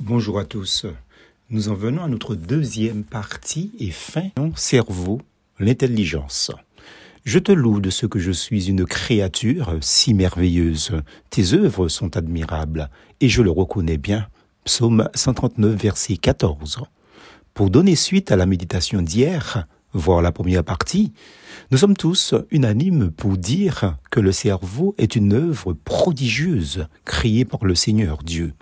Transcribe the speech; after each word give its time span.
Bonjour 0.00 0.38
à 0.38 0.44
tous. 0.44 0.86
Nous 1.50 1.68
en 1.70 1.74
venons 1.74 2.04
à 2.04 2.08
notre 2.08 2.36
deuxième 2.36 3.02
partie 3.02 3.72
et 3.80 3.90
fin, 3.90 4.30
cerveau, 4.54 5.20
l'intelligence. 5.58 6.52
Je 7.24 7.40
te 7.40 7.50
loue 7.50 7.80
de 7.80 7.90
ce 7.90 8.06
que 8.06 8.20
je 8.20 8.30
suis 8.30 8.68
une 8.68 8.84
créature 8.84 9.76
si 9.80 10.14
merveilleuse. 10.14 10.92
Tes 11.30 11.52
œuvres 11.52 11.88
sont 11.88 12.16
admirables, 12.16 12.90
et 13.20 13.28
je 13.28 13.42
le 13.42 13.50
reconnais 13.50 13.96
bien. 13.96 14.28
Psaume 14.64 15.08
139, 15.14 15.74
verset 15.74 16.16
14. 16.16 16.78
Pour 17.52 17.68
donner 17.68 17.96
suite 17.96 18.30
à 18.30 18.36
la 18.36 18.46
méditation 18.46 19.02
d'hier, 19.02 19.66
voir 19.92 20.22
la 20.22 20.30
première 20.30 20.62
partie, 20.62 21.12
nous 21.72 21.78
sommes 21.78 21.96
tous 21.96 22.34
unanimes 22.52 23.10
pour 23.10 23.36
dire 23.36 23.96
que 24.10 24.20
le 24.20 24.30
cerveau 24.30 24.94
est 24.96 25.16
une 25.16 25.32
œuvre 25.32 25.72
prodigieuse 25.72 26.86
créée 27.04 27.44
par 27.44 27.64
le 27.64 27.74
Seigneur 27.74 28.22
Dieu. 28.22 28.54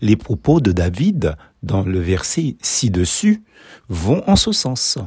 Les 0.00 0.16
propos 0.16 0.60
de 0.60 0.72
David 0.72 1.36
dans 1.62 1.82
le 1.82 2.00
verset 2.00 2.56
ci-dessus 2.62 3.42
vont 3.88 4.22
en 4.26 4.36
ce 4.36 4.52
sens. 4.52 4.98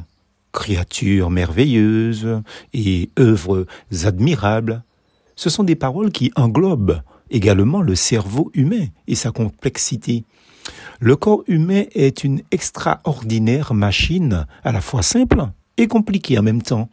Créatures 0.52 1.30
merveilleuses 1.30 2.40
et 2.72 3.10
œuvres 3.18 3.66
admirables. 4.04 4.82
Ce 5.34 5.50
sont 5.50 5.64
des 5.64 5.76
paroles 5.76 6.12
qui 6.12 6.32
englobent 6.36 7.02
également 7.30 7.82
le 7.82 7.94
cerveau 7.94 8.50
humain 8.54 8.86
et 9.06 9.14
sa 9.14 9.32
complexité. 9.32 10.24
Le 11.00 11.16
corps 11.16 11.44
humain 11.46 11.84
est 11.94 12.24
une 12.24 12.40
extraordinaire 12.50 13.74
machine, 13.74 14.46
à 14.64 14.72
la 14.72 14.80
fois 14.80 15.02
simple 15.02 15.44
et 15.76 15.88
compliquée 15.88 16.38
en 16.38 16.42
même 16.42 16.62
temps, 16.62 16.88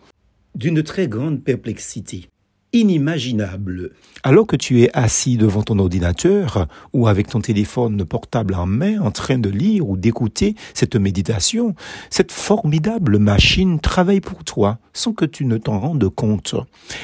d'une 0.56 0.84
très 0.84 1.08
grande 1.08 1.42
perplexité 1.42 2.30
inimaginable. 2.74 3.92
Alors 4.24 4.48
que 4.48 4.56
tu 4.56 4.82
es 4.82 4.90
assis 4.94 5.38
devant 5.38 5.62
ton 5.62 5.78
ordinateur 5.80 6.68
ou 6.92 7.08
avec 7.08 7.28
ton 7.28 7.40
téléphone 7.40 8.04
portable 8.04 8.56
en 8.56 8.66
main 8.66 9.00
en 9.00 9.12
train 9.12 9.38
de 9.38 9.50
lire 9.50 9.88
ou 9.88 9.96
d'écouter 9.96 10.56
cette 10.74 10.96
méditation, 10.96 11.76
cette 12.10 12.32
formidable 12.32 13.20
machine 13.20 13.80
travaille 13.80 14.22
pour 14.22 14.44
toi 14.44 14.80
sans 14.92 15.14
que 15.14 15.26
tu 15.26 15.46
ne 15.46 15.58
t'en 15.58 15.80
rendes 15.80 16.10
compte. 16.10 16.56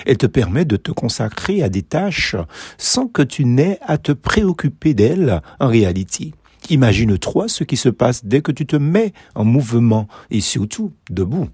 Elle 0.05 0.17
te 0.17 0.27
permet 0.27 0.65
de 0.65 0.75
te 0.75 0.91
consacrer 0.91 1.61
à 1.61 1.69
des 1.69 1.83
tâches 1.83 2.35
sans 2.77 3.07
que 3.07 3.21
tu 3.21 3.45
n'aies 3.45 3.79
à 3.81 3.97
te 3.97 4.11
préoccuper 4.11 4.93
d'elles 4.93 5.41
en 5.59 5.67
réalité. 5.67 6.33
Imagine-toi 6.69 7.47
ce 7.47 7.63
qui 7.63 7.77
se 7.77 7.89
passe 7.89 8.25
dès 8.25 8.41
que 8.41 8.51
tu 8.51 8.65
te 8.65 8.75
mets 8.75 9.13
en 9.35 9.45
mouvement 9.45 10.07
et 10.29 10.41
surtout 10.41 10.91
debout. 11.09 11.49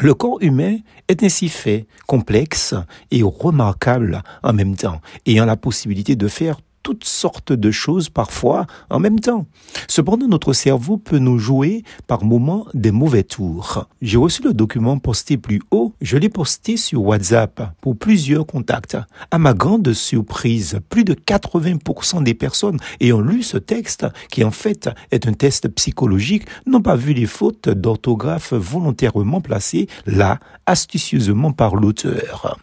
Le 0.00 0.14
corps 0.14 0.38
humain 0.40 0.78
est 1.08 1.22
ainsi 1.22 1.48
fait, 1.48 1.86
complexe 2.06 2.74
et 3.10 3.22
remarquable 3.22 4.22
en 4.42 4.52
même 4.52 4.76
temps, 4.76 5.00
ayant 5.26 5.44
la 5.44 5.56
possibilité 5.56 6.16
de 6.16 6.28
faire 6.28 6.58
toutes 6.84 7.04
sortes 7.04 7.52
de 7.52 7.70
choses 7.72 8.10
parfois 8.10 8.66
en 8.90 9.00
même 9.00 9.18
temps. 9.18 9.46
Cependant, 9.88 10.28
notre 10.28 10.52
cerveau 10.52 10.98
peut 10.98 11.18
nous 11.18 11.38
jouer 11.38 11.82
par 12.06 12.24
moments 12.24 12.66
des 12.74 12.92
mauvais 12.92 13.24
tours. 13.24 13.88
J'ai 14.02 14.18
reçu 14.18 14.42
le 14.42 14.52
document 14.52 14.98
posté 14.98 15.36
plus 15.36 15.62
haut, 15.72 15.94
je 16.00 16.18
l'ai 16.18 16.28
posté 16.28 16.76
sur 16.76 17.02
WhatsApp 17.02 17.74
pour 17.80 17.96
plusieurs 17.96 18.46
contacts. 18.46 18.98
À 19.30 19.38
ma 19.38 19.54
grande 19.54 19.92
surprise, 19.94 20.78
plus 20.90 21.04
de 21.04 21.14
80% 21.14 22.22
des 22.22 22.34
personnes 22.34 22.78
ayant 23.00 23.20
lu 23.20 23.42
ce 23.42 23.56
texte, 23.56 24.06
qui 24.30 24.44
en 24.44 24.50
fait 24.50 24.90
est 25.10 25.26
un 25.26 25.32
test 25.32 25.68
psychologique, 25.68 26.46
n'ont 26.66 26.82
pas 26.82 26.96
vu 26.96 27.14
les 27.14 27.26
fautes 27.26 27.70
d'orthographe 27.70 28.52
volontairement 28.52 29.40
placées 29.40 29.88
là, 30.04 30.38
astucieusement 30.66 31.52
par 31.52 31.76
l'auteur. 31.76 32.58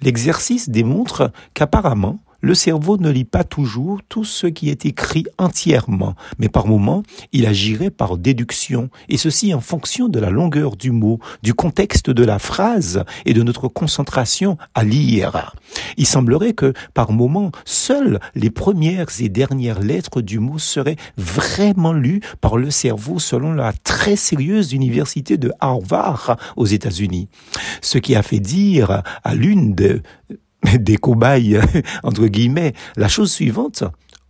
L'exercice 0.00 0.70
démontre 0.70 1.32
qu'apparemment, 1.52 2.20
le 2.40 2.54
cerveau 2.54 2.96
ne 2.98 3.10
lit 3.10 3.24
pas 3.24 3.44
toujours 3.44 4.00
tout 4.08 4.24
ce 4.24 4.46
qui 4.46 4.70
est 4.70 4.86
écrit 4.86 5.24
entièrement, 5.38 6.14
mais 6.38 6.48
par 6.48 6.66
moments, 6.66 7.02
il 7.32 7.46
agirait 7.46 7.90
par 7.90 8.16
déduction, 8.16 8.90
et 9.08 9.16
ceci 9.16 9.52
en 9.54 9.60
fonction 9.60 10.08
de 10.08 10.20
la 10.20 10.30
longueur 10.30 10.76
du 10.76 10.90
mot, 10.90 11.18
du 11.42 11.54
contexte 11.54 12.10
de 12.10 12.24
la 12.24 12.38
phrase 12.38 13.04
et 13.26 13.34
de 13.34 13.42
notre 13.42 13.68
concentration 13.68 14.56
à 14.74 14.84
lire. 14.84 15.54
Il 15.96 16.06
semblerait 16.06 16.52
que, 16.52 16.72
par 16.94 17.12
moments, 17.12 17.50
seules 17.64 18.20
les 18.34 18.50
premières 18.50 19.08
et 19.20 19.28
dernières 19.28 19.80
lettres 19.80 20.20
du 20.20 20.38
mot 20.38 20.58
seraient 20.58 20.96
vraiment 21.16 21.92
lues 21.92 22.20
par 22.40 22.56
le 22.56 22.70
cerveau 22.70 23.18
selon 23.18 23.52
la 23.52 23.72
très 23.72 24.16
sérieuse 24.16 24.72
université 24.72 25.36
de 25.36 25.52
Harvard 25.60 26.36
aux 26.56 26.66
États-Unis. 26.66 27.28
Ce 27.82 27.98
qui 27.98 28.14
a 28.14 28.22
fait 28.22 28.40
dire 28.40 29.02
à 29.24 29.34
l'une 29.34 29.74
de 29.74 30.02
des 30.78 30.96
cobayes, 30.96 31.60
entre 32.02 32.26
guillemets, 32.26 32.74
la 32.96 33.08
chose 33.08 33.32
suivante. 33.32 33.84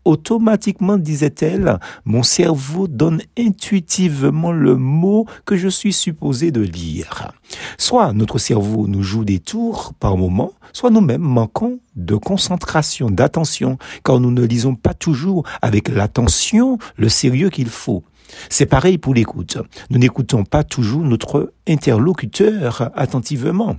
Automatiquement, 0.05 0.97
disait-elle, 0.97 1.78
mon 2.06 2.22
cerveau 2.22 2.89
donne 2.89 3.21
intuitivement 3.39 4.53
le 4.53 4.75
mot 4.75 5.27
que 5.44 5.56
je 5.56 5.69
suis 5.69 5.93
supposé 5.93 6.50
de 6.50 6.62
lire. 6.62 7.33
Soit 7.77 8.15
notre 8.15 8.39
cerveau 8.39 8.87
nous 8.87 9.03
joue 9.03 9.27
des 9.27 9.39
tours 9.39 9.93
par 10.00 10.16
moment, 10.16 10.53
soit 10.72 10.89
nous-mêmes 10.89 11.21
manquons 11.21 11.81
de 11.94 12.15
concentration, 12.15 13.10
d'attention, 13.10 13.77
car 14.03 14.19
nous 14.19 14.31
ne 14.31 14.47
lisons 14.47 14.77
pas 14.77 14.95
toujours 14.95 15.45
avec 15.60 15.89
l'attention, 15.89 16.78
le 16.97 17.10
sérieux 17.10 17.50
qu'il 17.50 17.69
faut. 17.69 18.03
C'est 18.49 18.66
pareil 18.66 18.97
pour 18.97 19.12
l'écoute. 19.12 19.59
Nous 19.91 19.99
n'écoutons 19.99 20.45
pas 20.45 20.65
toujours 20.65 21.03
notre 21.03 21.53
interlocuteur 21.66 22.91
attentivement. 22.95 23.77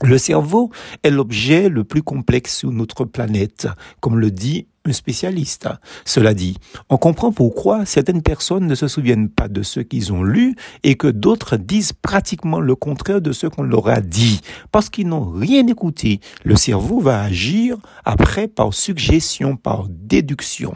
Le 0.00 0.18
cerveau 0.18 0.70
est 1.02 1.10
l'objet 1.10 1.68
le 1.68 1.84
plus 1.84 2.02
complexe 2.02 2.56
sur 2.56 2.72
notre 2.72 3.04
planète, 3.04 3.68
comme 4.00 4.18
le 4.18 4.30
dit 4.30 4.66
un 4.84 4.92
spécialiste. 4.92 5.68
Cela 6.04 6.34
dit, 6.34 6.56
on 6.88 6.96
comprend 6.96 7.30
pourquoi 7.30 7.86
certaines 7.86 8.22
personnes 8.22 8.66
ne 8.66 8.74
se 8.74 8.88
souviennent 8.88 9.28
pas 9.28 9.46
de 9.48 9.62
ce 9.62 9.78
qu'ils 9.78 10.12
ont 10.12 10.24
lu 10.24 10.56
et 10.82 10.96
que 10.96 11.06
d'autres 11.06 11.56
disent 11.56 11.92
pratiquement 11.92 12.58
le 12.58 12.74
contraire 12.74 13.20
de 13.20 13.30
ce 13.32 13.46
qu'on 13.46 13.62
leur 13.62 13.88
a 13.88 14.00
dit, 14.00 14.40
parce 14.72 14.90
qu'ils 14.90 15.06
n'ont 15.06 15.30
rien 15.30 15.64
écouté. 15.68 16.20
Le 16.44 16.56
cerveau 16.56 17.00
va 17.00 17.22
agir 17.22 17.76
après 18.04 18.48
par 18.48 18.74
suggestion, 18.74 19.56
par 19.56 19.86
déduction. 19.88 20.74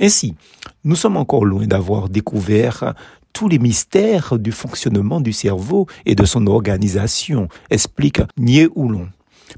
Ainsi, 0.00 0.34
nous 0.82 0.96
sommes 0.96 1.16
encore 1.16 1.44
loin 1.44 1.66
d'avoir 1.66 2.08
découvert 2.08 2.94
tous 3.34 3.48
les 3.48 3.58
mystères 3.58 4.38
du 4.38 4.52
fonctionnement 4.52 5.20
du 5.20 5.34
cerveau 5.34 5.86
et 6.06 6.14
de 6.14 6.24
son 6.24 6.46
organisation, 6.46 7.48
explique 7.68 8.22
Nye 8.38 8.68
Oulon 8.74 9.08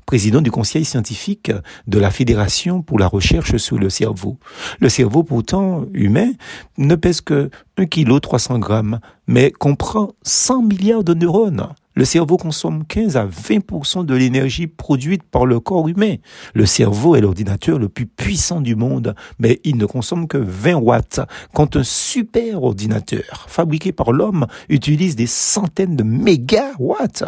président 0.05 0.43
du 0.43 0.51
conseil 0.51 0.85
scientifique 0.85 1.51
de 1.87 1.99
la 1.99 2.11
Fédération 2.11 2.83
pour 2.83 2.99
la 2.99 3.09
recherche 3.09 3.57
sur 3.57 3.79
le 3.79 3.89
cerveau. 3.89 4.37
Le 4.79 4.89
cerveau, 4.89 5.23
pourtant 5.23 5.87
humain, 5.95 6.33
ne 6.77 6.95
pèse 6.97 7.23
que 7.23 7.51
1 7.79 7.87
kg 7.87 8.21
300 8.21 8.59
grammes, 8.59 9.01
mais 9.27 9.51
comprend 9.51 10.13
100 10.23 10.63
milliards 10.63 11.05
de 11.05 11.15
neurones. 11.15 11.69
Le 11.99 12.05
cerveau 12.05 12.37
consomme 12.37 12.85
15 12.85 13.17
à 13.17 13.25
20% 13.25 14.05
de 14.05 14.15
l'énergie 14.15 14.67
produite 14.67 15.23
par 15.23 15.47
le 15.47 15.61
corps 15.61 15.89
humain. 15.89 16.17
Le 16.53 16.67
cerveau 16.67 17.17
est 17.17 17.23
l'ordinateur 17.23 17.79
le 17.79 17.89
plus 17.89 18.05
puissant 18.05 18.61
du 18.61 18.77
monde, 18.77 19.15
mais 19.39 19.61
il 19.65 19.79
ne 19.79 19.87
consomme 19.87 20.29
que 20.29 20.37
20 20.37 20.75
watts, 20.75 21.21
quand 21.55 21.75
un 21.75 21.85
super 21.85 22.63
ordinateur 22.63 23.47
fabriqué 23.49 23.93
par 23.93 24.13
l'homme 24.13 24.47
utilise 24.69 25.17
des 25.17 25.27
centaines 25.27 25.97
de 25.97 26.03
mégawatts. 26.03 27.25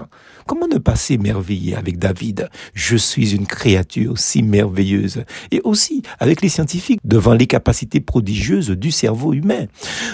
Comment 0.49 0.67
ne 0.67 0.79
pas 0.79 0.97
s'émerveiller 0.97 1.77
avec 1.77 1.99
David? 1.99 2.49
Je 2.73 2.97
suis 2.97 3.35
une 3.35 3.47
créature 3.47 4.17
si 4.17 4.43
merveilleuse. 4.43 5.25
Et 5.51 5.61
aussi 5.63 6.01
avec 6.19 6.41
les 6.41 6.49
scientifiques 6.49 7.01
devant 7.05 7.35
les 7.35 7.47
capacités 7.47 8.01
prodigieuses 8.01 8.71
du 8.71 8.91
cerveau 8.91 9.35
humain. 9.35 9.67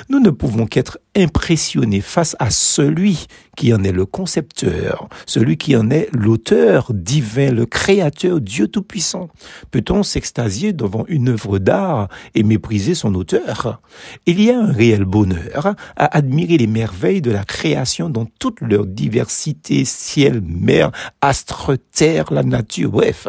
Nous 0.08 0.18
ne 0.18 0.30
pouvons 0.30 0.66
qu'être 0.66 0.98
impressionnés 1.16 2.00
face 2.00 2.34
à 2.40 2.50
celui 2.50 3.28
qui 3.56 3.72
en 3.72 3.84
est 3.84 3.92
le 3.92 4.04
concepteur, 4.04 5.08
celui 5.26 5.56
qui 5.56 5.76
en 5.76 5.88
est 5.90 6.08
l'auteur 6.12 6.90
divin, 6.92 7.52
le 7.52 7.66
créateur, 7.66 8.40
Dieu 8.40 8.66
Tout-Puissant. 8.66 9.28
Peut-on 9.70 10.02
s'extasier 10.02 10.72
devant 10.72 11.04
une 11.06 11.28
œuvre 11.28 11.60
d'art 11.60 12.08
et 12.34 12.42
mépriser 12.42 12.96
son 12.96 13.14
auteur? 13.14 13.80
Il 14.26 14.42
y 14.42 14.50
a 14.50 14.58
un 14.58 14.72
réel 14.72 15.04
bonheur 15.04 15.76
à 15.96 16.16
admirer 16.16 16.58
les 16.58 16.66
merveilles 16.66 17.22
de 17.22 17.30
la 17.30 17.44
création 17.44 18.10
dans 18.10 18.26
toute 18.40 18.60
leur 18.60 18.84
diversité, 18.84 19.84
ciel, 20.24 20.42
mer, 20.42 20.90
astre, 21.20 21.72
terre, 21.92 22.32
la 22.32 22.42
nature, 22.42 22.90
bref. 22.90 23.28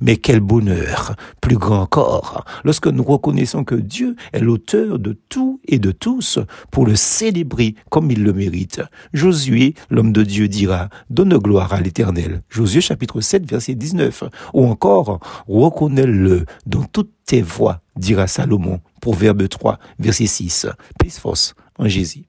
Mais 0.00 0.16
quel 0.16 0.40
bonheur, 0.40 1.14
plus 1.40 1.56
grand 1.56 1.82
encore, 1.82 2.44
lorsque 2.64 2.88
nous 2.88 3.04
reconnaissons 3.04 3.64
que 3.64 3.74
Dieu 3.74 4.16
est 4.32 4.40
l'auteur 4.40 4.98
de 4.98 5.16
tout 5.28 5.60
et 5.66 5.78
de 5.78 5.92
tous 5.92 6.38
pour 6.70 6.86
le 6.86 6.96
célébrer 6.96 7.74
comme 7.88 8.10
il 8.10 8.22
le 8.22 8.32
mérite. 8.32 8.80
Josué, 9.12 9.74
l'homme 9.90 10.12
de 10.12 10.22
Dieu, 10.22 10.48
dira, 10.48 10.88
donne 11.08 11.36
gloire 11.38 11.72
à 11.72 11.80
l'éternel. 11.80 12.42
Josué 12.48 12.80
chapitre 12.80 13.20
7, 13.20 13.48
verset 13.48 13.74
19. 13.74 14.24
Ou 14.54 14.66
encore, 14.66 15.20
reconnais-le 15.48 16.46
dans 16.66 16.84
toutes 16.84 17.12
tes 17.26 17.42
voies, 17.42 17.80
dira 17.96 18.26
Salomon. 18.26 18.80
Proverbe 19.00 19.48
3, 19.48 19.78
verset 19.98 20.26
6. 20.26 20.66
Peace 20.98 21.18
force 21.18 21.54
en 21.78 21.88
Jésus. 21.88 22.18